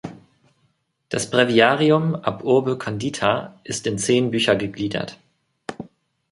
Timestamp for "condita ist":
2.79-3.85